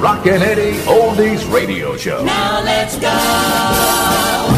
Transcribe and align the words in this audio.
Rockin' 0.00 0.42
Eddie 0.42 0.78
Oldies 0.86 1.44
Radio 1.52 1.96
Show. 1.96 2.22
Now 2.24 2.62
let's 2.62 2.96
go! 2.98 4.57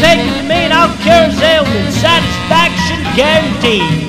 taken 0.00 0.32
to 0.32 0.42
me 0.42 0.64
and 0.64 0.72
I'll 0.72 0.96
cure 1.04 1.28
his 1.28 1.40
ailment. 1.40 1.92
Satisfaction 1.92 3.04
guaranteed. 3.14 3.99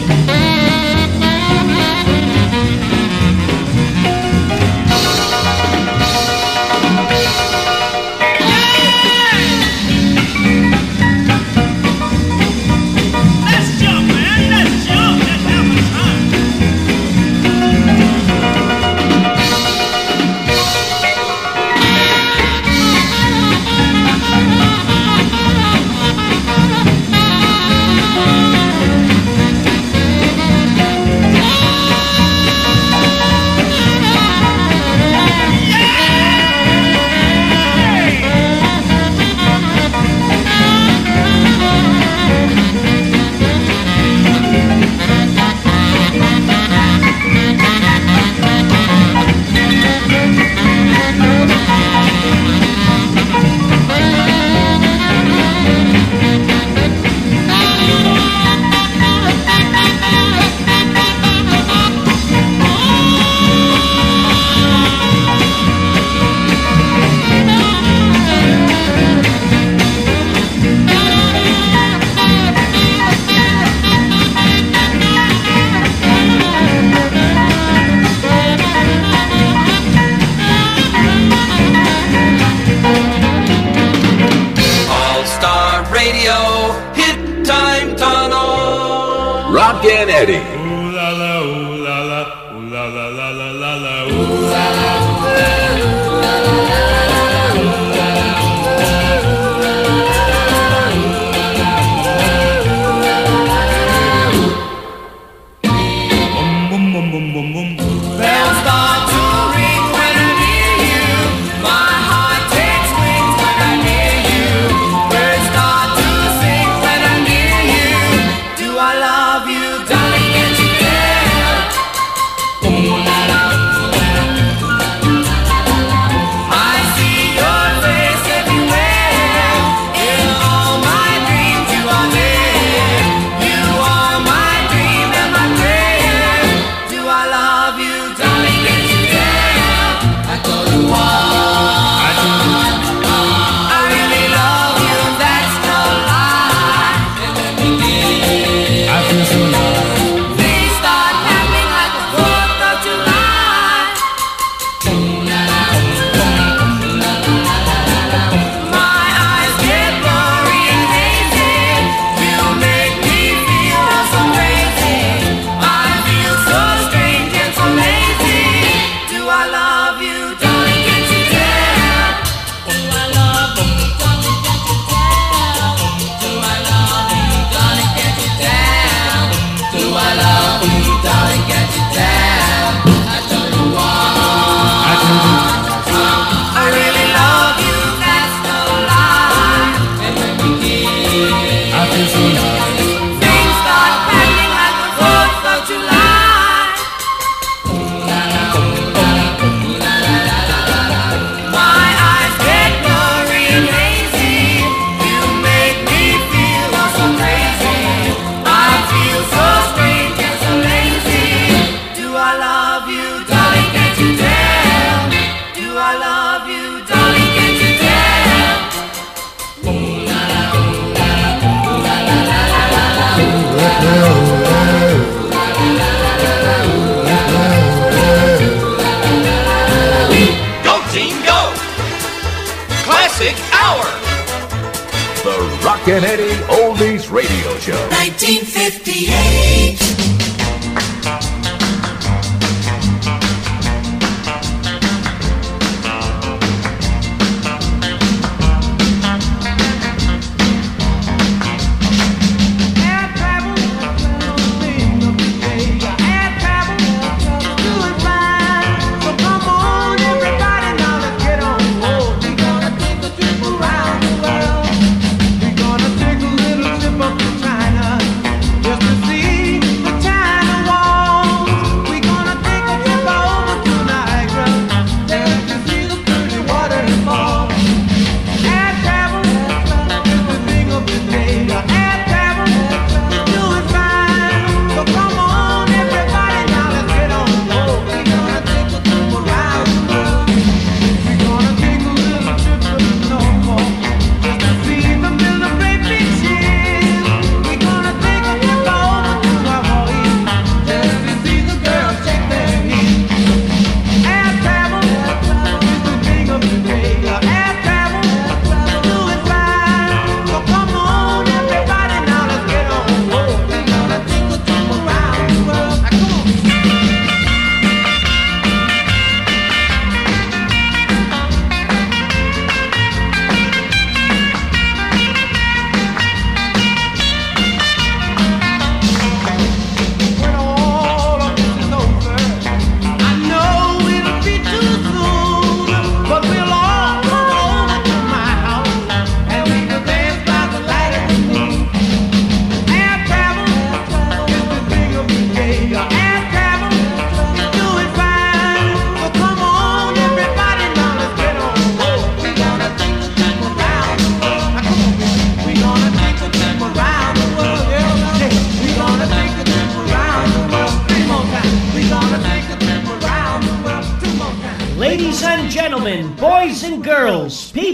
Rockin' 235.81 236.03
Eddie 236.03 236.37
Oldies 236.47 237.09
Radio 237.09 237.57
Show. 237.59 237.89
1958. 237.89 240.00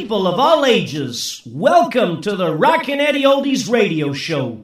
people 0.07 0.25
of 0.25 0.39
all 0.39 0.65
ages, 0.65 1.41
welcome 1.45 2.21
to 2.21 2.33
the 2.33 2.55
Rockin' 2.55 3.01
Eddie 3.01 3.23
Oldies 3.23 3.69
radio 3.69 4.13
show. 4.13 4.63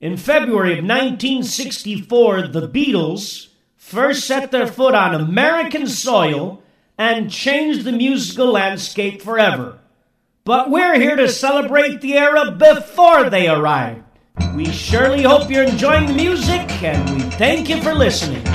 In 0.00 0.16
February 0.16 0.74
of 0.74 0.84
1964, 0.84 2.46
the 2.46 2.68
Beatles 2.68 3.48
first 3.74 4.24
set 4.24 4.52
their 4.52 4.68
foot 4.68 4.94
on 4.94 5.16
American 5.16 5.88
soil 5.88 6.62
and 6.96 7.28
changed 7.28 7.82
the 7.82 7.90
musical 7.90 8.52
landscape 8.52 9.20
forever. 9.20 9.80
But 10.44 10.70
we're 10.70 10.94
here 10.94 11.16
to 11.16 11.28
celebrate 11.28 12.00
the 12.00 12.16
era 12.16 12.52
before 12.52 13.28
they 13.28 13.48
arrived. 13.48 14.04
We 14.54 14.66
surely 14.66 15.24
hope 15.24 15.50
you're 15.50 15.64
enjoying 15.64 16.06
the 16.06 16.14
music, 16.14 16.70
and 16.84 17.16
we 17.16 17.22
thank 17.30 17.68
you 17.68 17.82
for 17.82 17.94
listening. 17.94 18.46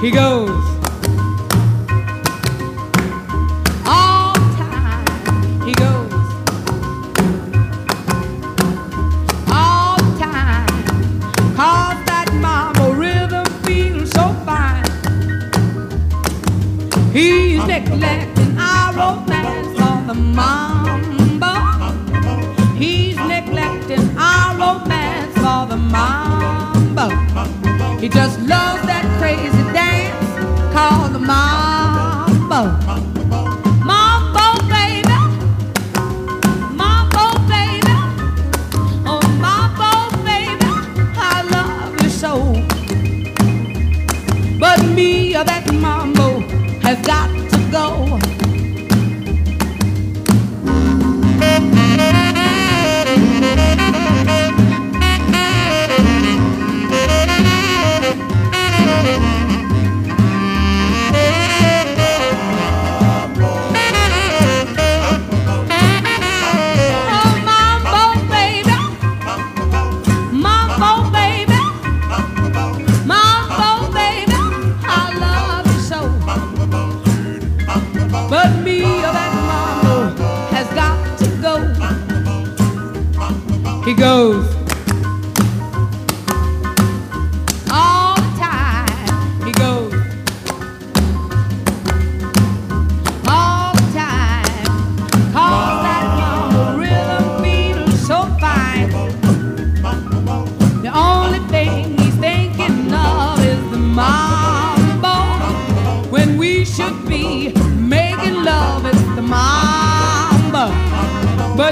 He 0.00 0.12
goes. 0.12 0.73
He 28.04 28.10
just 28.10 28.38
loves 28.40 28.82
that 28.84 29.06
crazy 29.18 29.64
dance 29.72 30.74
called 30.74 31.14
the 31.14 31.18
mambo. 31.18 32.93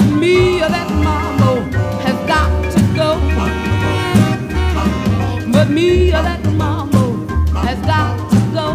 that 0.03 0.19
me 0.19 0.61
or 0.61 0.69
that 0.69 0.89
mama 1.03 1.61
has 2.03 2.17
got 2.27 2.49
to 2.73 2.81
go. 2.95 3.19
But 5.51 5.69
me 5.69 6.09
or 6.09 6.21
that 6.21 6.43
mama 6.53 7.03
has 7.53 7.79
got 7.85 8.29
to 8.31 8.39
go. 8.53 8.67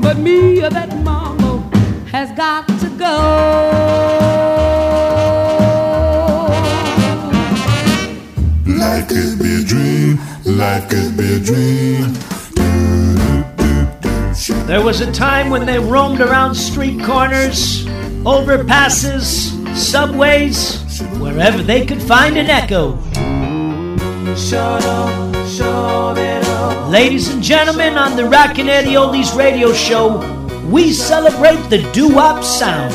But 0.00 0.18
me 0.18 0.64
or 0.64 0.70
that 0.70 0.96
mama 1.02 1.58
has 2.10 2.30
got 2.32 2.66
to 2.68 2.88
go. 2.96 3.16
Life 8.66 9.08
could 9.08 9.38
be 9.38 9.60
a 9.60 9.64
dream. 9.64 10.18
Life 10.44 10.88
could 10.88 11.16
be 11.16 11.34
a 11.34 11.40
dream. 11.40 12.14
There 14.66 14.84
was 14.84 15.00
a 15.00 15.10
time 15.12 15.50
when 15.50 15.66
they 15.66 15.78
roamed 15.78 16.20
around 16.20 16.54
street 16.54 17.02
corners 17.04 17.85
overpasses, 18.26 19.54
subways, 19.76 20.80
wherever 21.20 21.62
they 21.62 21.86
could 21.86 22.02
find 22.02 22.36
an 22.36 22.50
echo. 22.50 22.98
Ladies 26.90 27.28
and 27.28 27.40
gentlemen, 27.40 27.96
on 27.96 28.16
the 28.16 28.24
Rockin' 28.24 28.68
Eddie 28.68 28.94
Oldies 28.94 29.36
radio 29.36 29.72
show, 29.72 30.18
we 30.66 30.92
celebrate 30.92 31.62
the 31.70 31.88
doo-wop 31.92 32.42
sound. 32.42 32.92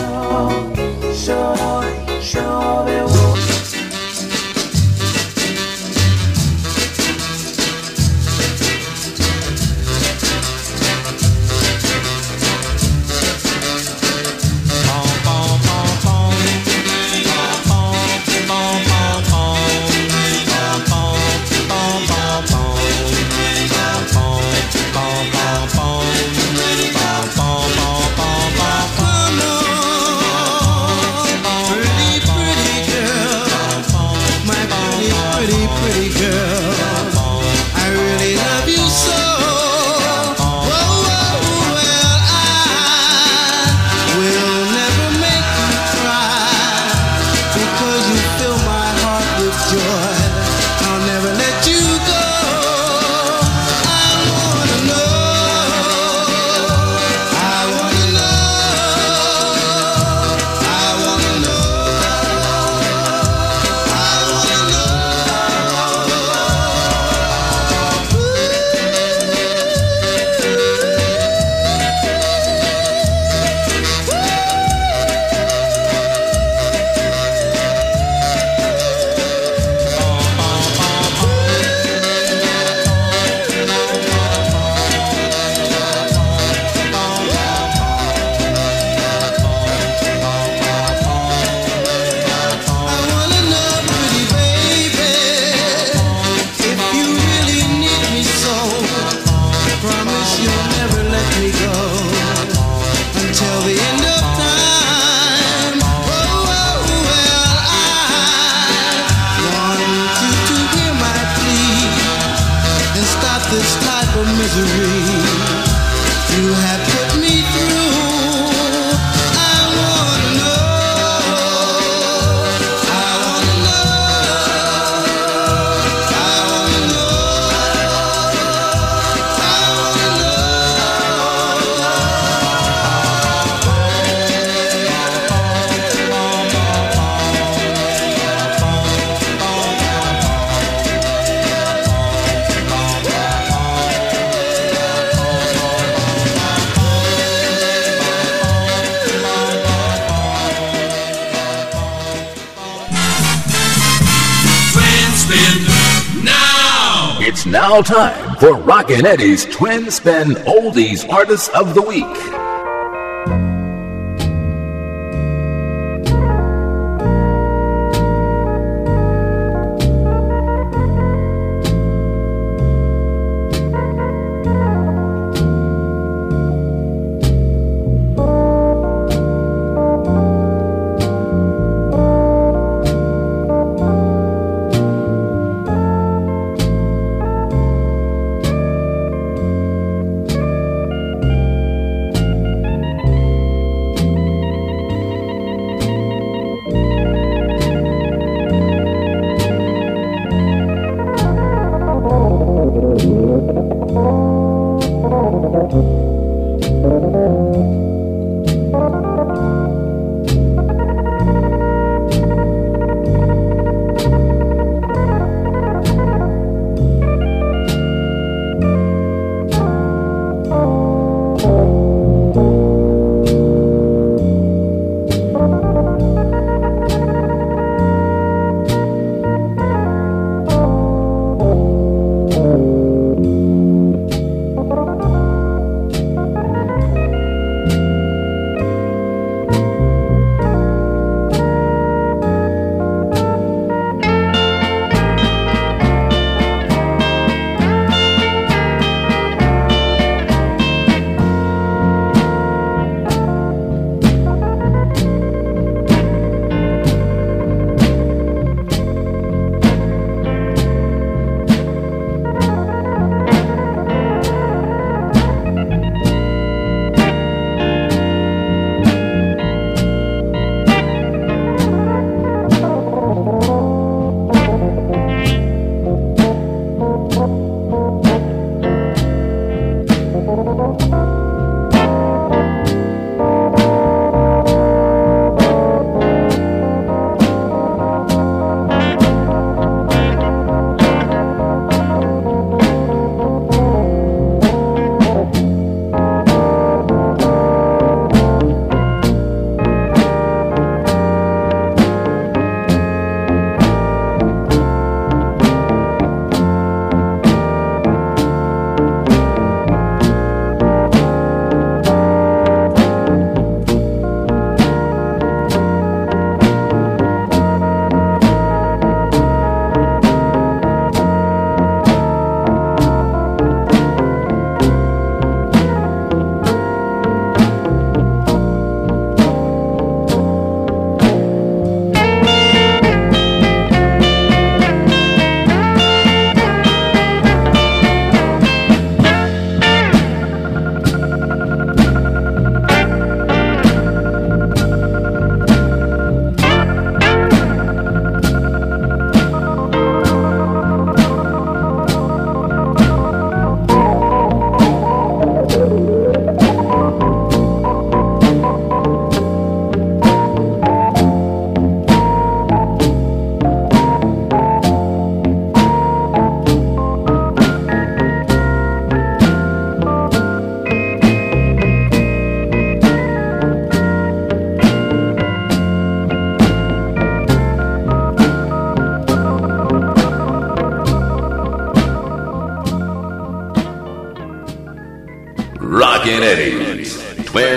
Eddie's 159.05 159.45
Twin 159.45 159.89
Spin 159.89 160.31
Oldies 160.45 161.07
Artist 161.09 161.49
of 161.51 161.73
the 161.73 161.81
Week. 161.81 162.40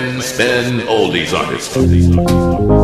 Twin 0.05 0.21
Spin 0.21 0.87
Oldies 0.87 1.33
Artist. 1.33 2.74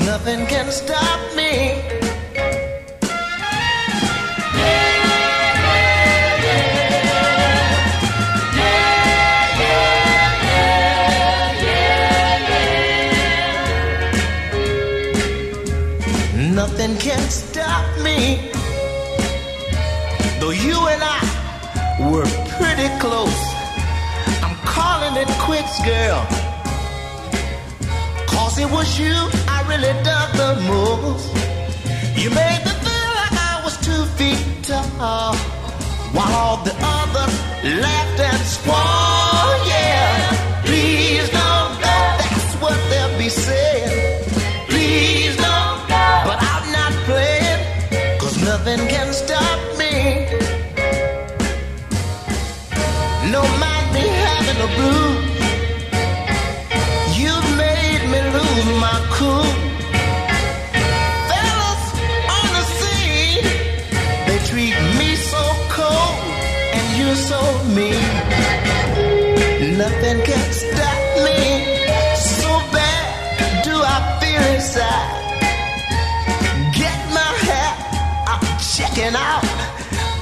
Nothing 0.00 0.46
can 0.46 0.70
stop 0.70 1.20
me. 1.36 1.72
Nothing 16.54 16.96
can 16.98 17.20
stop 17.30 17.86
me. 18.02 18.50
Though 20.40 20.50
you 20.50 20.76
and 20.88 21.02
I 21.02 22.10
were 22.10 22.26
pretty 22.58 22.88
close. 22.98 23.42
I'm 24.42 24.56
calling 24.66 25.16
it 25.22 25.28
quits, 25.38 25.78
girl. 25.84 26.26
Cause 28.26 28.58
it 28.58 28.70
was 28.70 28.98
you 28.98 29.45
really 29.68 29.94
dug 30.02 30.28
the 30.42 30.52
most. 30.68 31.26
You 32.16 32.30
made 32.30 32.62
me 32.66 32.72
feel 32.86 33.08
like 33.20 33.36
I 33.50 33.60
was 33.64 33.76
two 33.86 34.04
feet 34.16 34.40
tall. 34.62 35.34
While 36.14 36.32
all 36.32 36.56
the 36.64 36.74
others 36.80 37.34
laughed 37.82 38.20
and 38.20 38.42
squalled, 38.56 39.60
yeah. 39.66 40.62
Please 40.64 41.28
don't 41.30 41.74
go, 41.86 41.96
that's 42.20 42.54
what 42.62 42.78
they'll 42.90 43.18
be 43.18 43.28
saying. 43.28 44.24
Please 44.68 45.36
don't 45.36 45.80
go, 45.92 46.04
but 46.28 46.38
I'm 46.52 46.66
not 46.72 46.92
playing, 47.04 47.60
cause 48.18 48.36
nothing 48.42 48.88
can 48.88 49.12
stop 49.12 49.58
me. 49.78 49.94
No 53.30 53.42
mind 53.62 53.86
me 53.94 54.04
having 54.24 54.58
a 54.62 54.68
blues. 54.76 55.25
nothing 69.76 70.22
can 70.24 70.52
stop 70.52 71.00
me. 71.24 71.38
So 72.16 72.48
bad 72.72 73.64
do 73.64 73.74
I 73.76 73.96
feel 74.20 74.42
inside. 74.54 75.22
Get 76.72 76.98
my 77.12 77.30
hat, 77.48 77.76
I'm 78.32 78.42
checking 78.58 79.14
out. 79.14 79.44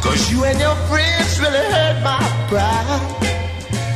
Cause 0.02 0.30
you 0.30 0.44
and 0.44 0.58
your 0.58 0.74
friends 0.90 1.38
really 1.40 1.64
hurt 1.74 2.02
my 2.02 2.22
pride. 2.48 3.02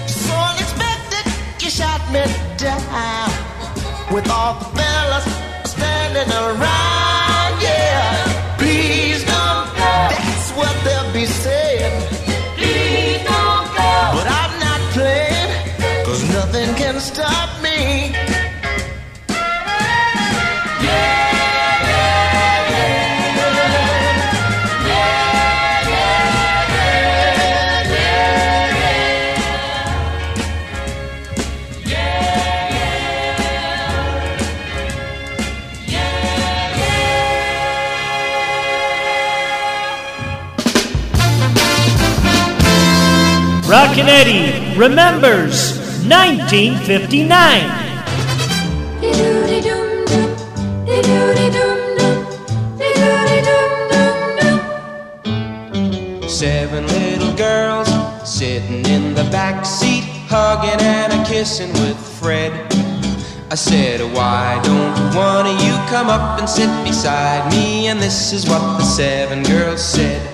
So 0.06 0.32
unexpected, 0.50 1.24
you 1.60 1.70
shot 1.70 2.02
me 2.12 2.22
down. 2.56 3.30
With 4.12 4.28
all 4.30 4.54
the 4.60 4.64
fellas 4.76 5.26
standing 5.70 6.30
around. 6.32 6.77
Remembers 44.78 45.76
1959. 46.08 47.08
Seven 56.26 56.86
little 56.86 57.34
girls 57.36 57.88
sitting 58.24 58.86
in 58.86 59.14
the 59.14 59.24
back 59.30 59.66
seat, 59.66 60.04
hugging 60.28 60.80
and 60.80 61.12
a 61.12 61.24
kissing 61.28 61.72
with 61.74 61.98
Fred. 62.18 62.52
I 63.50 63.56
said, 63.56 64.00
Why 64.14 64.58
don't 64.62 65.14
one 65.14 65.46
of 65.46 65.60
you 65.62 65.74
come 65.90 66.08
up 66.08 66.38
and 66.38 66.48
sit 66.48 66.70
beside 66.82 67.52
me? 67.52 67.88
And 67.88 68.00
this 68.00 68.32
is 68.32 68.48
what 68.48 68.78
the 68.78 68.84
seven 68.84 69.42
girls 69.42 69.84
said. 69.84 70.27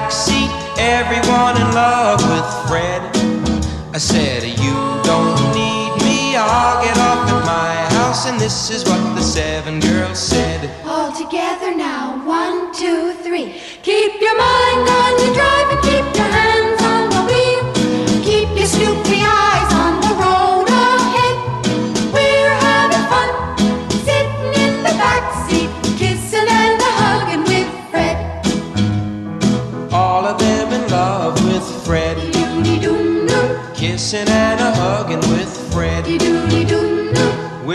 Back 0.00 0.10
seat, 0.10 0.50
everyone 0.78 1.56
in 1.60 1.68
love 1.74 2.20
with 2.32 2.48
Fred. 2.68 3.00
I 3.94 3.98
said, 3.98 4.42
You 4.44 4.76
don't 5.04 5.36
need 5.52 5.92
me, 6.06 6.36
I'll 6.36 6.82
get 6.84 6.96
off 6.98 7.28
at 7.28 7.44
my 7.44 7.74
house. 7.96 8.26
And 8.26 8.40
this 8.40 8.70
is 8.70 8.84
what 8.84 9.02
the 9.14 9.22
seven 9.22 9.80
girls 9.80 10.18
said. 10.18 10.70
All 10.84 11.12
together 11.12 11.74
now, 11.74 12.24
one, 12.26 12.72
two, 12.74 13.12
three. 13.24 13.60
Keep 13.82 14.20
your 14.20 14.36
mind 14.36 14.88
on 15.00 15.12
your 15.22 15.34
drive 15.34 15.59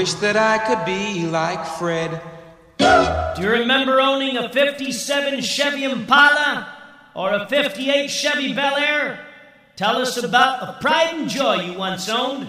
Wish 0.06 0.14
that 0.22 0.38
I 0.38 0.60
could 0.60 0.86
be 0.86 1.26
like 1.26 1.66
Fred. 1.66 2.22
Do 2.78 3.42
you 3.42 3.50
remember 3.50 4.00
owning 4.00 4.38
a 4.38 4.54
57 4.54 5.42
Chevy 5.42 5.84
Impala 5.84 6.68
or 7.16 7.34
a 7.34 7.50
58 7.50 8.08
Chevy 8.08 8.54
Bel 8.54 8.76
Air? 8.76 9.26
Tell 9.76 9.98
us 9.98 10.22
about 10.22 10.62
a 10.62 10.80
pride 10.80 11.16
and 11.16 11.28
joy 11.28 11.56
you 11.56 11.80
once 11.80 12.08
owned. 12.08 12.48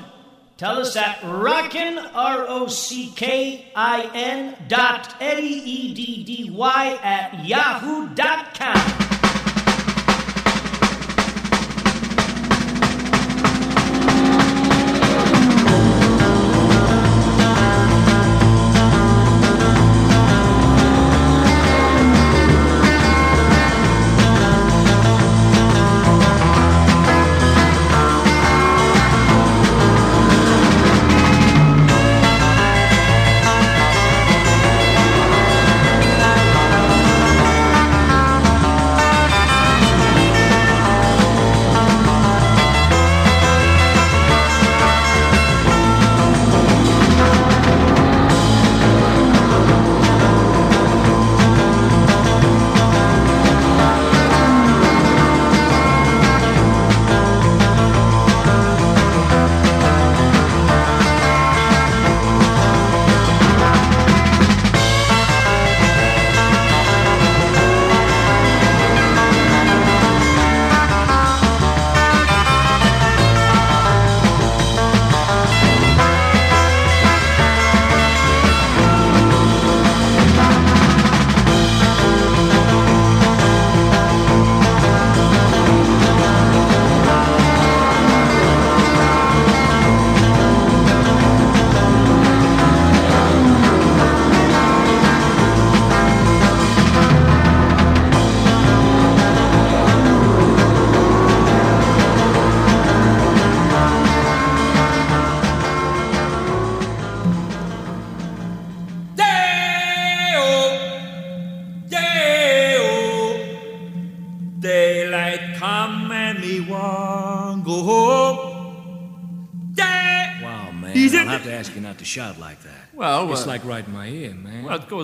Tell 0.58 0.78
us 0.78 0.96
at 0.96 1.18
rockin, 1.24 1.96
R 1.96 2.44
O 2.46 2.66
C 2.66 3.10
K 3.16 3.72
I 3.74 4.10
N 4.12 4.54
dot 4.68 5.14
E 5.22 5.94
D 5.94 6.24
D 6.24 6.50
Y 6.50 6.98
at 7.02 7.42
yahoo 7.46 8.14
dot 8.14 8.52
com. 8.52 9.15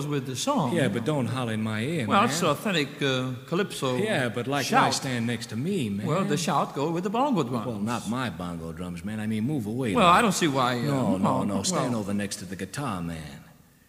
Goes 0.03 0.11
with 0.11 0.25
the 0.25 0.35
song. 0.35 0.73
yeah, 0.75 0.87
but 0.87 1.05
don't 1.05 1.25
holler 1.27 1.53
in 1.53 1.61
my 1.61 1.81
ear, 1.81 2.05
Well, 2.07 2.21
man. 2.21 2.29
it's 2.29 2.43
authentic 2.43 3.01
uh, 3.01 3.31
calypso. 3.47 3.95
Yeah, 3.97 4.29
but 4.29 4.47
like 4.47 4.69
when 4.71 4.83
I 4.83 4.89
stand 4.91 5.27
next 5.27 5.47
to 5.47 5.55
me, 5.55 5.89
man. 5.89 6.05
Well, 6.07 6.25
the 6.25 6.37
shout 6.37 6.73
go 6.75 6.91
with 6.91 7.03
the 7.03 7.09
bongo 7.09 7.43
drum. 7.43 7.65
Well, 7.65 7.79
not 7.79 8.09
my 8.09 8.29
bongo 8.29 8.71
drums, 8.71 9.03
man. 9.03 9.19
I 9.19 9.27
mean, 9.27 9.43
move 9.43 9.65
away. 9.67 9.93
Well, 9.95 10.05
like- 10.07 10.19
I 10.19 10.21
don't 10.21 10.33
see 10.33 10.47
why. 10.47 10.79
Uh, 10.79 10.83
No, 10.83 11.17
no, 11.17 11.43
no. 11.43 11.63
Stand 11.63 11.91
well, 11.91 11.99
over 12.01 12.13
next 12.13 12.37
to 12.37 12.45
the 12.45 12.55
guitar, 12.55 13.01
man. 13.01 13.39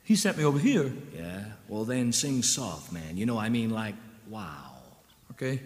He 0.03 0.17
sent 0.17 0.37
me 0.37 0.45
over 0.45 0.59
here. 0.59 0.93
Yeah? 1.17 1.45
Well, 1.69 1.85
then 1.85 2.13
sing 2.13 2.43
soft, 2.43 2.93
man. 2.93 3.17
You 3.17 3.27
know, 3.27 3.39
I 3.39 3.49
mean, 3.49 3.71
like, 3.71 3.95
wow. 4.29 4.73
Okay. 5.33 5.61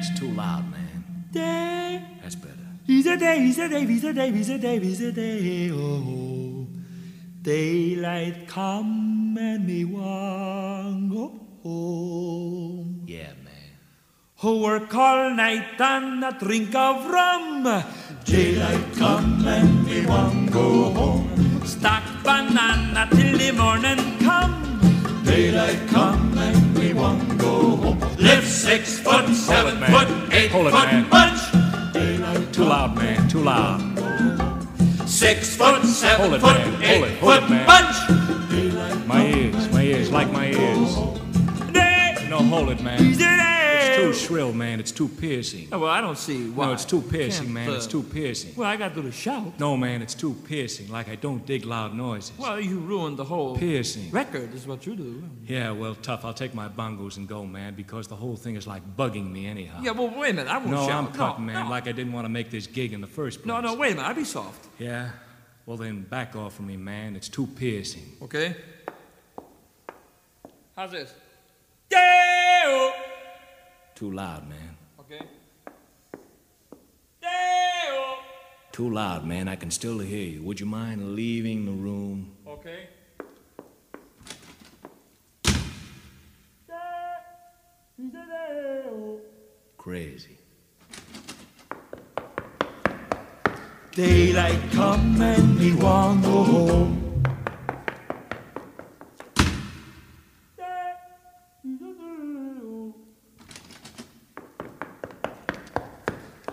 It's 0.00 0.18
too 0.18 0.28
loud, 0.28 0.70
man. 0.70 1.24
Day 1.32 2.02
that's 2.22 2.34
better. 2.36 2.54
He's 2.86 3.06
a 3.06 3.16
day, 3.16 3.38
he's 3.40 3.58
a 3.58 3.68
day, 3.68 3.84
he's 3.86 4.04
a 4.04 4.12
day, 4.14 4.30
he's 4.30 4.48
a 4.50 4.58
day, 4.58 4.78
he's 4.78 5.00
a 5.00 5.12
day. 5.12 5.70
Oh, 5.72 6.37
daylight 7.42 8.48
come 8.48 9.36
and 9.38 9.66
me 9.66 9.84
want 9.84 11.10
go 11.10 11.32
home. 11.62 13.04
Yeah, 13.06 13.32
man. 13.44 13.54
Who 14.40 14.62
work 14.62 14.94
all 14.94 15.30
night 15.30 15.80
and 15.80 16.24
a 16.24 16.32
drink 16.32 16.74
of 16.74 17.06
rum. 17.08 17.84
Daylight 18.24 18.92
come 18.96 19.46
and 19.46 19.86
me 19.86 20.06
want 20.06 20.50
go 20.52 20.90
home. 20.90 21.62
Stack 21.64 22.04
banana 22.24 23.08
till 23.10 23.38
the 23.38 23.52
morning 23.52 24.18
come. 24.18 24.54
Daylight 25.24 25.86
come 25.88 26.36
and 26.38 26.78
we 26.78 26.92
want 26.94 27.38
go 27.38 27.76
home. 27.76 28.00
Live 28.18 28.44
six 28.46 28.98
foot, 28.98 29.28
seven 29.28 29.76
foot, 29.92 30.08
eight 30.32 30.50
Hold 30.50 30.68
it, 30.68 30.70
foot 30.70 30.92
man. 30.92 31.08
bunch. 31.10 31.58
Too 32.52 32.64
loud, 32.64 32.96
man. 32.96 33.28
Too 33.28 33.42
loud. 33.42 33.87
Six 35.18 35.56
foot, 35.56 35.82
seven 35.84 36.30
Hold 36.30 36.34
it, 36.34 36.40
foot, 36.40 36.56
man. 36.58 36.70
Hold 36.70 36.84
eight 36.84 37.02
it, 37.02 37.18
hold 37.18 37.32
foot 37.32 37.42
it, 37.42 37.50
man. 37.50 37.66
bunch. 37.66 39.06
My 39.08 39.26
ears, 39.26 39.72
my 39.72 39.82
ears, 39.82 40.12
like 40.12 40.30
my 40.30 40.46
ears. 40.46 40.96
No, 42.28 42.38
hold 42.38 42.68
it, 42.68 42.80
man. 42.80 43.67
It's 43.98 44.20
too 44.20 44.26
shrill, 44.26 44.52
man. 44.52 44.80
It's 44.80 44.92
too 44.92 45.08
piercing. 45.08 45.68
Oh, 45.72 45.80
well, 45.80 45.90
I 45.90 46.00
don't 46.00 46.18
see 46.18 46.48
why. 46.50 46.66
No, 46.66 46.72
it's 46.72 46.84
too 46.84 47.02
piercing, 47.02 47.52
man. 47.52 47.68
uh, 47.70 47.74
It's 47.74 47.86
too 47.86 48.02
piercing. 48.02 48.54
Well, 48.56 48.68
I 48.68 48.76
got 48.76 48.88
to 48.90 48.94
do 48.94 49.02
the 49.02 49.12
shout. 49.12 49.58
No, 49.58 49.76
man, 49.76 50.02
it's 50.02 50.14
too 50.14 50.34
piercing. 50.46 50.88
Like 50.90 51.08
I 51.08 51.16
don't 51.16 51.44
dig 51.44 51.64
loud 51.64 51.94
noises. 51.94 52.32
Well, 52.38 52.60
you 52.60 52.78
ruined 52.78 53.16
the 53.16 53.24
whole 53.24 53.56
Piercing. 53.56 54.10
record, 54.10 54.54
is 54.54 54.66
what 54.66 54.86
you 54.86 54.94
do. 54.96 55.22
Yeah, 55.46 55.70
well, 55.72 55.94
tough. 55.94 56.24
I'll 56.24 56.34
take 56.34 56.54
my 56.54 56.68
bongos 56.68 57.16
and 57.16 57.28
go, 57.28 57.44
man, 57.44 57.74
because 57.74 58.08
the 58.08 58.16
whole 58.16 58.36
thing 58.36 58.56
is 58.56 58.66
like 58.66 58.82
bugging 58.96 59.30
me 59.30 59.46
anyhow. 59.46 59.80
Yeah, 59.82 59.92
well, 59.92 60.08
wait 60.16 60.30
a 60.30 60.34
minute. 60.34 60.50
I 60.50 60.58
won't 60.58 60.70
no, 60.70 60.86
shout. 60.86 61.04
I'm 61.04 61.12
cutting, 61.12 61.46
man. 61.46 61.64
No. 61.64 61.70
Like 61.70 61.88
I 61.88 61.92
didn't 61.92 62.12
want 62.12 62.24
to 62.24 62.28
make 62.30 62.50
this 62.50 62.66
gig 62.66 62.92
in 62.92 63.00
the 63.00 63.06
first 63.06 63.38
place. 63.42 63.46
no, 63.46 63.60
no, 63.60 63.74
wait 63.74 63.92
a 63.92 63.96
minute. 63.96 64.08
I'll 64.08 64.14
be 64.14 64.24
soft. 64.24 64.66
Yeah? 64.78 65.10
Well, 65.66 65.76
then 65.76 66.02
back 66.02 66.34
off 66.34 66.54
from 66.54 66.66
me, 66.68 66.76
man. 66.76 67.14
It's 67.16 67.28
too 67.28 67.46
piercing. 67.46 68.16
Okay? 68.22 68.56
How's 70.76 70.92
this? 70.92 71.12
Too 73.98 74.12
loud, 74.12 74.48
man. 74.48 74.76
Okay. 75.00 75.20
Too 78.70 78.90
loud, 78.90 79.26
man. 79.26 79.48
I 79.48 79.56
can 79.56 79.72
still 79.72 79.98
hear 79.98 80.24
you. 80.24 80.40
Would 80.44 80.60
you 80.60 80.66
mind 80.66 81.16
leaving 81.16 81.64
the 81.66 81.72
room? 81.72 82.36
Okay. 82.46 82.86
Crazy. 89.76 90.38
Daylight 93.96 94.60
come 94.70 95.20
and 95.20 95.58
me 95.58 95.74
want 95.74 96.22
go 96.22 96.44
home. 96.44 97.07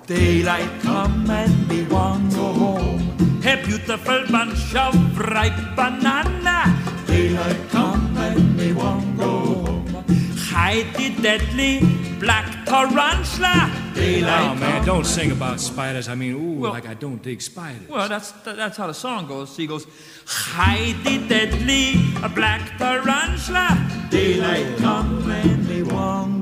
Daylight 0.07 0.69
come 0.81 1.29
and 1.29 1.67
me 1.67 1.83
want 1.83 2.31
go 2.33 2.53
home. 2.53 3.01
A 3.43 3.55
beautiful 3.65 4.23
bunch 4.31 4.75
of 4.75 4.93
ripe 5.17 5.75
banana. 5.75 6.59
Daylight 7.07 7.57
come 7.69 8.15
and 8.17 8.55
me 8.57 8.73
want 8.73 9.17
go 9.17 9.39
home. 9.39 10.05
Hide 10.37 10.93
the 10.95 11.09
deadly 11.21 11.79
black 12.19 12.65
tarantula. 12.65 13.71
Daylight 13.95 14.51
Oh, 14.51 14.55
man, 14.55 14.85
don't 14.85 15.05
sing 15.05 15.31
about 15.31 15.59
spiders. 15.59 16.07
I 16.07 16.15
mean, 16.15 16.33
ooh, 16.33 16.59
Well- 16.61 16.71
like 16.71 16.87
I 16.87 16.93
don't 16.93 17.21
dig 17.23 17.41
spiders. 17.41 17.89
Well, 17.89 18.07
that's 18.07 18.31
that's 18.43 18.77
how 18.77 18.87
the 18.87 18.93
song 18.93 19.25
goes. 19.27 19.57
He 19.57 19.65
goes, 19.65 19.87
Hide 20.27 20.97
the 21.03 21.17
deadly 21.27 21.95
black 22.35 22.77
tarantula. 22.77 23.69
Daylight 24.11 24.77
come 24.77 25.29
and 25.31 25.67
me 25.67 25.81
want 25.83 26.34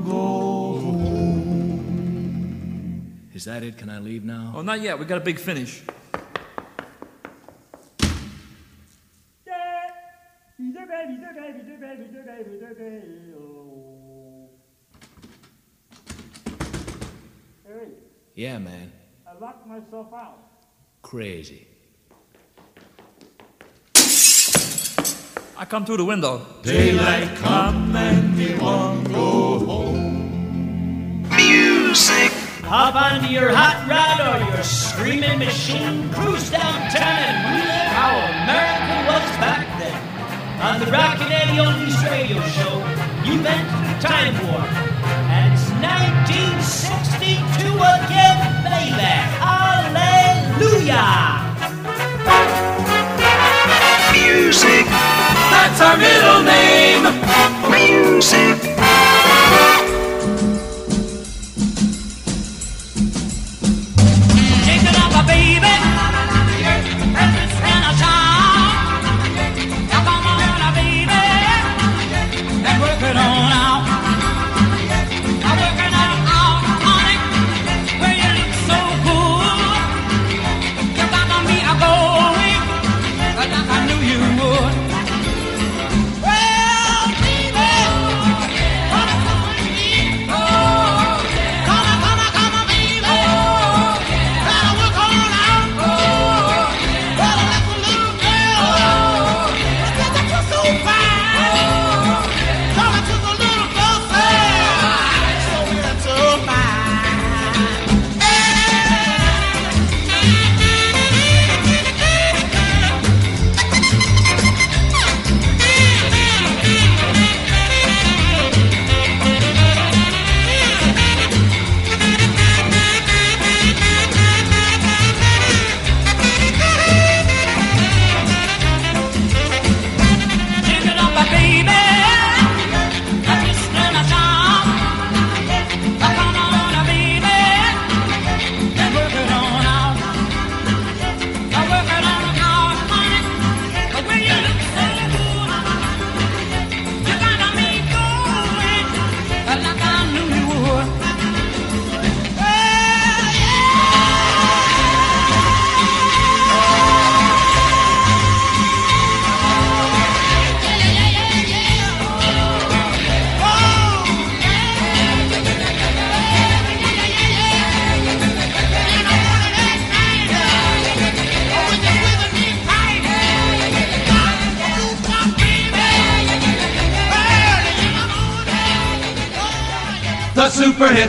Is 3.34 3.44
that 3.46 3.64
it? 3.64 3.76
Can 3.76 3.90
I 3.90 3.98
leave 3.98 4.24
now? 4.24 4.52
"Oh, 4.54 4.62
not 4.62 4.80
yet. 4.80 4.96
We 4.96 5.04
got 5.06 5.18
a 5.18 5.24
big 5.24 5.40
finish." 5.40 5.82
Yeah, 18.36 18.58
man. 18.58 18.92
I 19.26 19.38
locked 19.38 19.66
myself 19.66 20.12
out. 20.12 20.38
Crazy. 21.02 21.68
I 25.56 25.64
come 25.64 25.84
through 25.84 25.98
the 25.98 26.04
window. 26.04 26.44
Daylight 26.62 27.36
come 27.36 27.94
and 27.94 28.36
me 28.36 28.58
want 28.58 29.08
go 29.08 29.58
home. 29.60 31.22
Music. 31.30 32.43
Hop 32.66 32.96
onto 32.96 33.28
your 33.28 33.52
hot 33.52 33.84
rod 33.84 34.24
or 34.24 34.40
your 34.48 34.64
screaming 34.64 35.38
machine. 35.38 36.08
Cruise 36.12 36.50
downtown 36.50 36.96
and 36.96 37.60
relive 37.60 37.92
how 37.92 38.16
America 38.24 39.04
was 39.04 39.28
back 39.36 39.68
then. 39.76 40.00
On 40.64 40.80
the 40.80 40.88
Rockin' 40.88 41.28
Eddie 41.28 41.60
Oldies 41.60 42.00
radio 42.08 42.40
show, 42.56 42.80
you've 43.20 43.44
entered 43.44 43.84
the 43.84 44.00
time 44.00 44.32
warp. 44.48 44.64
And 45.28 45.52
it's 45.52 45.68
1962 45.84 47.68
again, 47.68 48.40
baby. 48.64 49.12
Hallelujah. 49.44 51.04
Music. 54.16 54.88
That's 55.52 55.80
our 55.84 56.00
middle 56.00 56.42
name. 56.48 57.12
Music. 57.68 58.56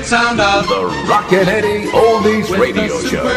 sound 0.06 0.39
of 0.39 0.68
the 0.68 0.86
Rockin' 1.10 1.47
Eddie 1.47 1.88
Oldies 1.88 2.56
Radio 2.56 3.01
Show. 3.01 3.35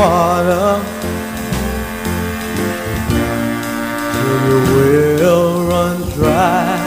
water 0.00 0.80
till 4.12 4.40
your 4.48 4.64
well 4.74 5.46
run 5.68 5.98
dry. 6.16 6.78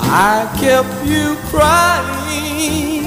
I 0.00 0.36
kept 0.62 0.96
you 1.12 1.26
crying, 1.52 3.04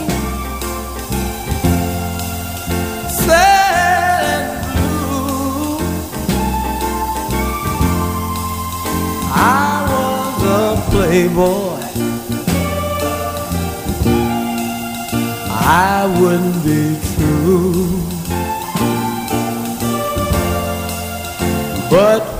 sad 3.25 4.31
and 4.33 4.47
blue. 4.73 5.79
I 9.33 9.73
was 9.91 10.37
a 10.43 10.91
playboy. 10.91 11.64
I 15.67 16.05
wouldn't 16.21 16.63
be 16.63 16.95
true. 17.15 17.99
But 21.89 22.34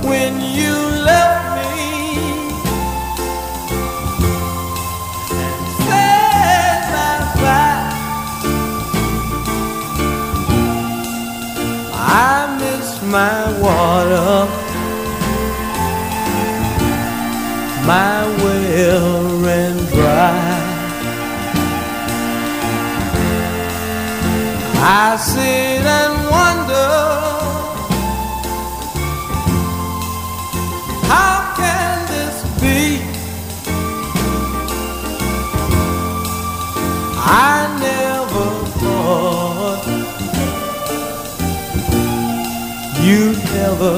never 43.66 43.96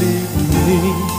leave 0.00 0.36
me. 0.66 1.13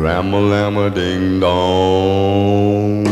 Ram 0.00 0.32
a 0.32 0.40
lam 0.40 0.76
a 0.78 0.90
ding 0.90 1.40
dong. 1.40 3.02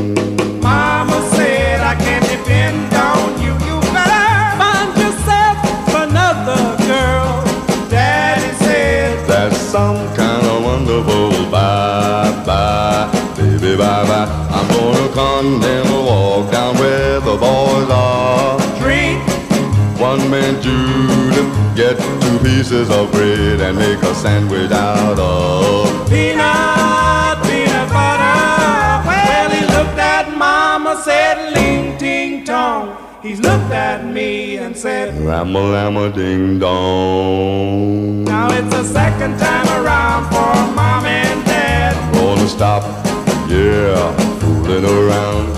Mama 0.63 1.19
said, 1.35 1.81
I 1.81 1.95
can't 1.97 2.25
depend 2.29 2.95
on 2.95 3.41
you. 3.43 3.53
You 3.67 3.81
better 3.93 4.57
find 4.61 4.91
yourself 5.03 5.57
another 6.05 6.63
girl. 6.87 7.45
Daddy 7.91 8.55
said, 8.65 9.27
That's 9.27 9.57
some 9.59 9.99
kind 10.15 10.47
of 10.47 10.63
wonderful 10.65 11.51
bye 11.51 12.31
bye, 12.47 13.11
baby 13.37 13.77
bye 13.77 14.05
bye. 14.07 14.29
I'm 14.57 14.69
gonna 14.69 15.13
continental 15.13 16.05
walk 16.05 16.53
down 16.53 16.77
where 16.77 17.21
the 17.21 17.37
boys 17.37 17.91
are. 17.91 18.59
Drink, 18.79 19.19
One 19.99 20.31
man 20.31 20.63
Judah, 20.63 21.47
get 21.75 21.96
pieces 22.47 22.89
of 22.91 23.11
bread 23.11 23.61
and 23.61 23.77
make 23.77 24.01
a 24.03 24.15
sandwich 24.15 24.71
out 24.71 25.19
of. 25.19 26.09
peanut, 26.09 27.37
peanut 27.43 27.89
butter. 27.97 28.39
Well, 29.09 29.51
he 29.51 29.63
looked 29.75 29.99
at 29.99 30.33
Mama, 30.37 31.03
said, 31.03 31.55
Ling 31.55 31.99
Ting 31.99 32.45
Tong. 32.45 32.97
He 33.21 33.35
looked 33.35 33.73
at 33.73 34.05
me 34.07 34.59
and 34.59 34.77
said, 34.77 35.21
Ram 35.27 35.57
a 35.57 35.61
lam 35.61 35.97
a 35.97 36.09
ding 36.13 36.61
dong. 36.61 38.23
Now 38.23 38.53
it's 38.53 38.71
the 38.71 38.85
second 38.85 39.37
time 39.39 39.69
around 39.81 40.23
for 40.31 40.55
Mom 40.77 41.05
and 41.05 41.45
Dad. 41.45 41.95
Gonna 42.15 42.47
stop, 42.47 42.85
yeah, 43.51 44.17
fooling 44.39 44.85
around. 44.85 45.56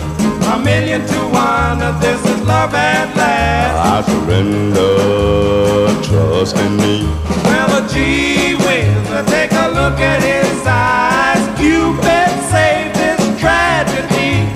A 0.79 0.81
million 0.81 1.05
to 1.09 1.20
one, 1.35 1.81
that 1.81 1.99
this 2.01 2.24
is 2.24 2.41
love 2.47 2.72
at 2.72 3.11
last. 3.16 3.74
I 3.83 3.99
surrender, 4.07 5.91
trust 6.07 6.57
in 6.57 6.76
me. 6.76 7.03
Well, 7.43 7.83
gee 7.89 8.55
whiz, 8.55 9.26
take 9.26 9.51
a 9.59 9.74
look 9.74 9.99
at 9.99 10.22
his 10.22 10.62
eyes. 10.64 11.43
Cupid 11.59 12.31
saved 12.47 12.95
this 12.95 13.18
tragedy. 13.43 14.47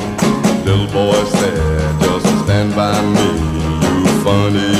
Little 0.63 0.87
boy 0.95 1.25
said, 1.43 2.01
just 2.01 2.27
stand 2.45 2.71
by 2.77 3.03
me, 3.03 3.43
you 3.83 4.07
funny 4.23 4.79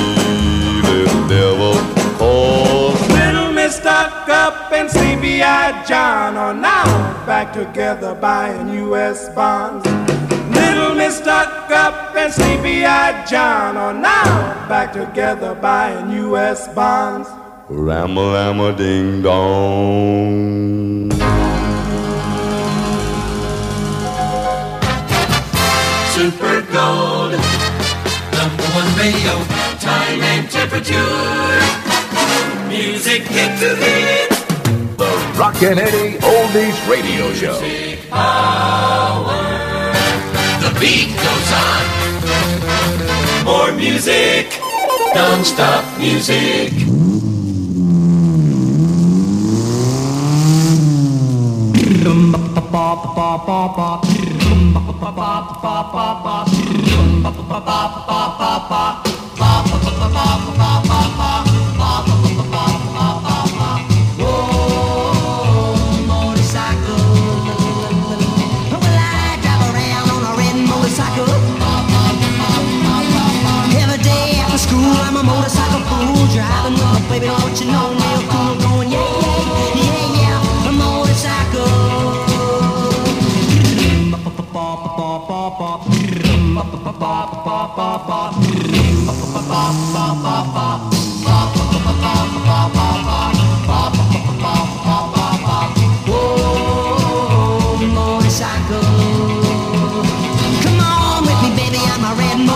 little 0.87 1.27
devil. 1.27 1.75
Cause 2.15 3.03
Little 3.11 3.51
Miss 3.51 3.75
Stuck 3.75 4.29
Up 4.29 4.71
and 4.71 4.87
CBI 4.87 5.85
John 5.85 6.37
are 6.37 6.53
now 6.53 6.85
back 7.25 7.51
together 7.51 8.15
buying 8.15 8.69
U.S. 8.69 9.27
bonds. 9.35 9.83
Little 11.03 11.21
Stuck 11.21 11.69
Up 11.69 12.15
and 12.15 12.31
CBI 12.31 13.27
John 13.29 13.75
are 13.75 13.93
now 13.93 14.23
back 14.69 14.93
together 14.93 15.53
buying 15.53 16.11
U.S. 16.11 16.73
bonds. 16.73 17.27
ram 17.67 18.15
a 18.15 18.21
lam 18.21 18.61
a 18.61 18.71
ding 18.73 19.21
dong. 19.21 21.11
Super 26.15 26.61
Gold. 26.71 27.33
Number 28.31 28.67
one 28.71 28.89
radio. 28.95 29.33
Time 29.83 30.21
and 30.31 30.49
temperature. 30.49 31.59
Music 32.69 33.23
hit 33.23 33.51
to 33.59 33.75
hit. 33.75 34.29
The 34.97 35.11
Rockin' 35.37 35.79
Eddie 35.79 36.17
Oldies 36.19 36.87
Radio 36.87 37.33
Show. 37.33 37.59
Power. 38.09 39.63
The 39.67 39.72
beat 40.83 41.15
goes 41.15 41.51
on. 41.63 41.83
More 43.45 43.71
music. 43.71 44.59
Non-stop 45.15 45.83
music. 45.97 46.73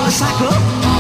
Motorcycle. 0.08 0.97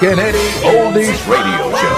The 0.00 0.06
Rockin' 0.06 0.20
Eddie 0.20 0.38
Oldies 0.62 1.26
Radio 1.26 1.62
Show. 1.76 1.96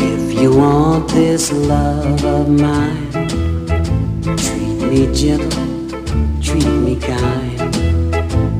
If 0.00 0.40
you 0.40 0.56
want 0.56 1.10
this 1.10 1.52
love 1.52 2.24
of 2.24 2.48
mine, 2.48 3.12
treat 4.38 4.80
me 4.88 5.12
gentle, 5.14 5.50
treat 6.40 6.64
me 6.64 6.96
kind. 6.96 7.58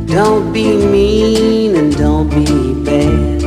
Don't 0.07 0.53
be 0.53 0.77
mean 0.77 1.75
and 1.75 1.97
don't 1.97 2.29
be 2.29 2.75
bad, 2.85 3.45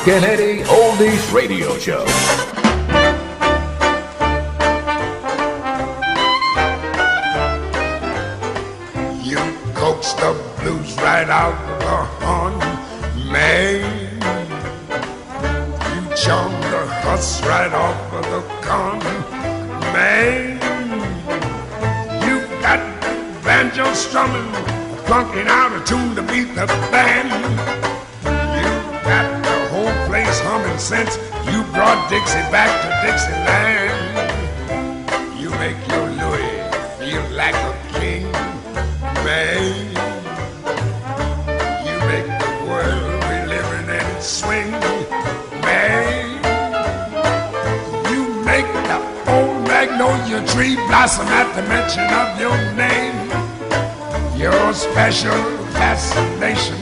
Kennedy 0.03 0.63
Oldies 0.63 1.31
Radio 1.31 1.77
Show. 1.77 2.03
You 9.21 9.37
coaxed 9.75 10.17
the 10.17 10.33
blues 10.59 10.97
right 10.97 11.29
out 11.29 11.53
the 11.81 12.25
horn, 12.25 12.57
man. 13.31 14.17
You 15.93 16.15
charmed 16.15 16.63
the 16.63 16.87
huss 17.03 17.39
right 17.43 17.71
off 17.71 18.13
of 18.13 18.25
the 18.25 18.41
con, 18.63 18.97
man. 19.93 20.55
You 22.25 22.39
got 22.59 22.79
banjo 23.43 23.93
strumming, 23.93 24.51
plunking 25.05 25.45
out 25.45 25.79
a 25.79 25.85
tune 25.85 26.15
to 26.15 26.23
beat 26.23 26.55
the 26.55 26.65
band. 26.89 27.70
Since 30.91 31.15
you 31.47 31.63
brought 31.71 32.09
Dixie 32.09 32.43
back 32.51 32.67
to 32.83 32.89
Dixieland. 32.99 33.95
You 35.39 35.49
make 35.51 35.79
your 35.87 36.05
Louis 36.19 36.51
feel 36.99 37.23
like 37.31 37.55
a 37.55 37.73
king, 37.97 38.29
man. 39.23 39.87
You 41.87 41.95
make 42.11 42.27
the 42.43 42.51
world 42.67 43.13
we 43.29 43.37
live 43.53 43.69
in 43.79 43.87
and 43.99 44.21
swing, 44.21 44.71
man. 45.63 46.27
You 48.11 48.21
make 48.43 48.67
the 48.91 48.99
old 49.31 49.63
magnolia 49.71 50.45
tree 50.45 50.75
blossom 50.87 51.27
at 51.27 51.47
the 51.55 51.63
mention 51.71 52.07
of 52.21 52.27
your 52.43 52.57
name. 52.75 53.17
Your 54.37 54.73
special 54.73 55.39
fascinational 55.79 56.80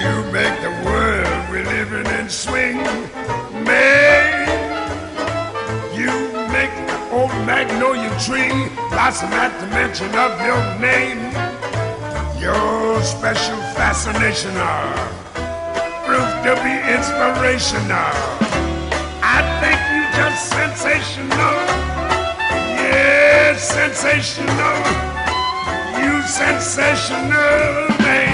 You 0.00 0.14
make 0.32 0.56
the 0.62 0.72
world 0.86 1.50
we 1.52 1.62
live 1.62 1.92
in 1.92 2.06
and 2.06 2.30
swing, 2.30 2.78
man. 3.68 4.48
You 5.92 6.12
make 6.56 6.74
the 6.88 6.98
old 7.12 7.30
magnolia 7.44 8.08
tree 8.24 8.68
blossom 8.88 9.32
at 9.44 9.52
the 9.60 9.66
mention 9.78 10.08
of 10.24 10.32
your 10.48 10.62
name. 10.80 11.20
Your 12.40 13.02
special 13.02 13.58
fascination, 13.76 14.56
are 14.56 14.96
proof 16.06 16.30
to 16.44 16.52
be 16.64 16.74
inspirational. 16.96 18.16
I 19.22 19.38
think 19.60 19.78
you 19.92 20.02
just 20.16 20.48
sensational. 20.48 21.56
Yes, 22.80 23.68
sensational. 23.68 24.78
You 26.00 26.22
sensational, 26.22 28.00
man, 28.00 28.29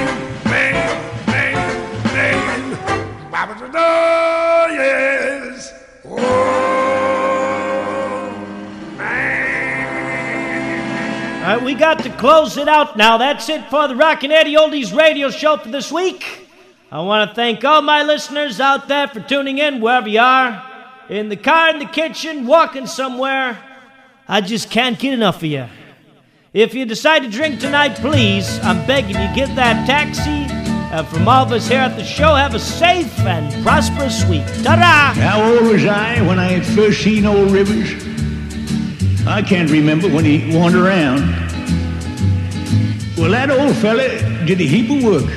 All 11.46 11.54
right, 11.54 11.62
we 11.64 11.74
got 11.74 12.00
to 12.00 12.10
close 12.16 12.56
it 12.56 12.68
out 12.68 12.96
now. 12.96 13.18
That's 13.18 13.48
it 13.48 13.68
for 13.70 13.86
the 13.86 13.94
Rockin' 13.94 14.32
Eddie 14.32 14.54
Oldies 14.54 14.96
radio 14.96 15.30
show 15.30 15.56
for 15.56 15.68
this 15.68 15.92
week. 15.92 16.48
I 16.90 17.00
want 17.00 17.30
to 17.30 17.34
thank 17.34 17.64
all 17.64 17.82
my 17.82 18.02
listeners 18.02 18.60
out 18.60 18.88
there 18.88 19.08
for 19.08 19.20
tuning 19.20 19.58
in 19.58 19.80
wherever 19.80 20.08
you 20.08 20.20
are. 20.20 20.62
In 21.08 21.28
the 21.28 21.36
car, 21.36 21.70
in 21.70 21.78
the 21.78 21.86
kitchen, 21.86 22.46
walking 22.46 22.86
somewhere. 22.86 23.58
I 24.26 24.40
just 24.40 24.70
can't 24.70 24.98
get 24.98 25.14
enough 25.14 25.36
of 25.36 25.44
you. 25.44 25.66
If 26.52 26.74
you 26.74 26.84
decide 26.84 27.22
to 27.22 27.30
drink 27.30 27.60
tonight, 27.60 27.96
please, 27.96 28.58
I'm 28.62 28.84
begging 28.86 29.10
you, 29.10 29.34
get 29.34 29.54
that 29.56 29.86
taxi. 29.86 30.55
And 30.92 31.06
from 31.08 31.26
all 31.26 31.44
of 31.44 31.52
us 31.52 31.66
here 31.68 31.80
at 31.80 31.96
the 31.96 32.04
show, 32.04 32.34
have 32.34 32.54
a 32.54 32.60
safe 32.60 33.18
and 33.20 33.64
prosperous 33.64 34.24
week. 34.26 34.46
Ta-da! 34.62 35.20
How 35.20 35.42
old 35.42 35.62
oh, 35.62 35.72
was 35.72 35.84
I 35.84 36.22
when 36.22 36.38
I 36.38 36.60
first 36.60 37.02
seen 37.02 37.26
old 37.26 37.50
Rivers? 37.50 37.92
I 39.26 39.42
can't 39.42 39.70
remember 39.70 40.08
when 40.08 40.24
he 40.24 40.56
wandered 40.56 40.86
around. 40.86 41.20
Well, 43.18 43.32
that 43.32 43.50
old 43.50 43.74
fella 43.76 44.08
did 44.46 44.60
a 44.60 44.64
heap 44.64 44.88
of 44.90 45.02
work. 45.02 45.30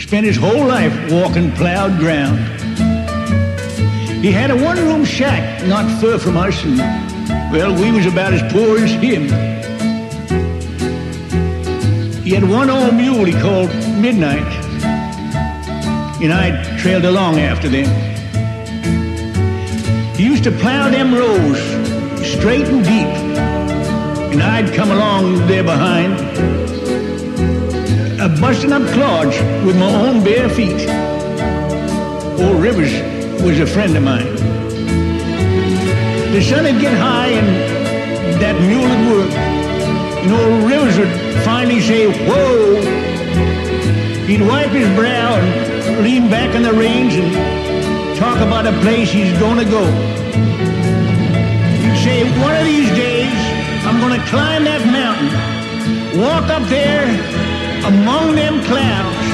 Spent 0.00 0.26
his 0.26 0.36
whole 0.36 0.66
life 0.66 0.92
walking 1.12 1.52
plowed 1.52 1.98
ground. 1.98 2.38
He 4.24 4.32
had 4.32 4.50
a 4.50 4.56
one-room 4.56 5.04
shack 5.04 5.64
not 5.66 5.84
far 6.00 6.18
from 6.18 6.36
us, 6.36 6.64
and 6.64 6.78
well, 7.52 7.72
we 7.72 7.92
was 7.92 8.06
about 8.06 8.32
as 8.32 8.42
poor 8.52 8.78
as 8.78 8.90
him. 8.90 9.28
He 12.24 12.30
had 12.30 12.48
one 12.48 12.70
old 12.70 12.94
mule 12.94 13.26
he 13.26 13.34
called 13.34 13.68
Midnight, 14.00 14.50
and 16.22 16.32
I 16.32 16.78
trailed 16.78 17.04
along 17.04 17.38
after 17.38 17.68
them. 17.68 17.84
He 20.16 20.24
used 20.24 20.42
to 20.44 20.50
plow 20.50 20.88
them 20.88 21.12
rows 21.12 21.58
straight 22.26 22.66
and 22.66 22.82
deep, 22.82 23.12
and 24.32 24.42
I'd 24.42 24.72
come 24.72 24.90
along 24.90 25.46
there 25.48 25.64
behind, 25.64 26.14
a 28.18 28.28
busting 28.40 28.72
up 28.72 28.90
clods 28.94 29.38
with 29.66 29.76
my 29.78 29.92
own 29.94 30.24
bare 30.24 30.48
feet. 30.48 30.88
Old 32.40 32.62
Rivers 32.62 32.94
was 33.42 33.60
a 33.60 33.66
friend 33.66 33.94
of 33.98 34.02
mine. 34.02 34.34
The 36.32 36.40
sun 36.40 36.64
would 36.64 36.80
get 36.80 36.96
high 36.96 37.32
and 37.32 38.40
that 38.40 38.58
mule 38.62 38.88
would 38.88 39.30
work, 39.30 39.53
old 40.32 40.64
Rivers 40.64 40.98
would 40.98 41.12
finally 41.44 41.80
say, 41.80 42.06
whoa. 42.26 42.80
He'd 44.26 44.40
wipe 44.40 44.70
his 44.70 44.88
brow 44.96 45.34
and 45.36 46.02
lean 46.02 46.30
back 46.30 46.54
in 46.54 46.62
the 46.62 46.72
reins 46.72 47.14
and 47.14 48.16
talk 48.16 48.38
about 48.38 48.66
a 48.66 48.72
place 48.80 49.10
he's 49.12 49.36
gonna 49.38 49.64
go. 49.64 49.84
He'd 51.82 51.98
say, 52.02 52.24
one 52.40 52.56
of 52.56 52.64
these 52.64 52.88
days, 52.90 53.32
I'm 53.84 54.00
gonna 54.00 54.24
climb 54.26 54.64
that 54.64 54.82
mountain, 54.88 55.28
walk 56.18 56.48
up 56.48 56.66
there 56.68 57.04
among 57.86 58.34
them 58.34 58.64
clouds 58.64 59.24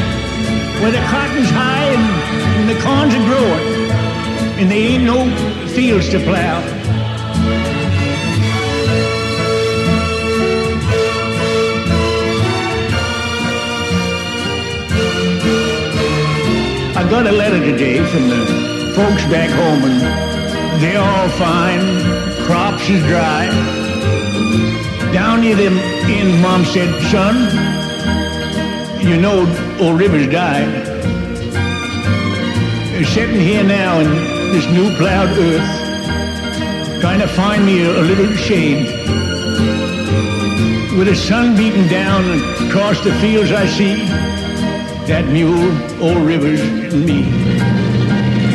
where 0.82 0.90
the 0.90 1.04
cotton's 1.06 1.50
high 1.50 1.84
and, 1.94 2.04
and 2.58 2.68
the 2.68 2.82
corns 2.82 3.14
are 3.14 3.26
growing, 3.30 4.58
and 4.58 4.70
there 4.70 4.90
ain't 4.92 5.04
no 5.04 5.28
fields 5.68 6.08
to 6.08 6.18
plow. 6.18 6.79
I 17.00 17.08
got 17.08 17.26
a 17.26 17.32
letter 17.32 17.58
today 17.58 17.96
from 18.10 18.28
the 18.28 18.92
folks 18.94 19.24
back 19.32 19.48
home, 19.48 19.82
and 19.90 20.82
they're 20.82 21.00
all 21.00 21.30
fine. 21.30 21.80
Crops 22.44 22.90
is 22.90 23.02
dry. 23.06 23.46
Down 25.10 25.40
near 25.40 25.56
them 25.56 25.78
ends, 25.78 26.36
Mom 26.42 26.62
said, 26.66 26.90
son, 27.10 27.36
you 29.00 29.16
know 29.18 29.48
old 29.80 29.98
Rivers 29.98 30.26
died. 30.30 30.68
They're 32.92 33.06
sitting 33.06 33.40
here 33.40 33.64
now 33.64 34.00
in 34.00 34.08
this 34.52 34.66
new 34.66 34.94
plowed 34.98 35.30
earth, 35.38 37.00
trying 37.00 37.20
to 37.20 37.28
find 37.28 37.64
me 37.64 37.82
a, 37.82 37.98
a 37.98 38.02
little 38.02 38.36
shade. 38.36 38.84
With 40.98 41.06
the 41.06 41.16
sun 41.16 41.56
beating 41.56 41.88
down 41.88 42.22
across 42.68 43.02
the 43.02 43.14
fields 43.20 43.52
I 43.52 43.64
see, 43.64 44.39
that 45.10 45.26
mule, 45.26 45.74
old 46.00 46.22
Rivers, 46.24 46.60
and 46.60 47.04
me. 47.04 47.22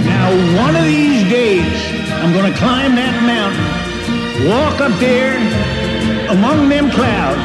Now, 0.07 0.31
one 0.63 0.73
of 0.73 0.85
these 0.85 1.29
days, 1.29 1.75
I'm 2.23 2.31
going 2.31 2.49
to 2.49 2.57
climb 2.57 2.95
that 2.95 3.11
mountain, 3.27 4.47
walk 4.47 4.79
up 4.79 4.97
there 5.03 5.35
among 6.31 6.69
them 6.69 6.89
clouds, 6.91 7.43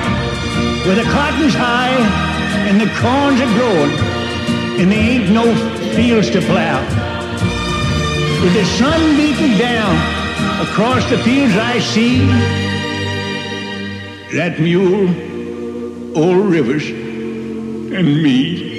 where 0.87 0.95
the 0.95 1.11
cotton's 1.11 1.55
high 1.55 1.99
and 2.71 2.81
the 2.81 2.87
corns 3.03 3.41
are 3.43 3.51
growing, 3.59 3.91
and 4.79 4.93
there 4.93 5.03
ain't 5.03 5.35
no 5.35 5.43
fields 5.97 6.31
to 6.31 6.41
plow. 6.43 6.79
With 8.45 8.55
the 8.55 8.65
sun 8.79 9.17
beating 9.17 9.59
down 9.59 9.91
across 10.63 11.03
the 11.11 11.19
fields 11.19 11.57
I 11.57 11.81
see, 11.81 12.27
that 14.39 14.61
mule, 14.61 15.11
old 16.17 16.47
Rivers, 16.47 16.87
and 16.87 18.23
me. 18.23 18.70